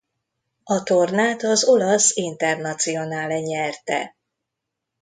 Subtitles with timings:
[0.63, 4.15] A tornát az olasz Internazionale nyerte.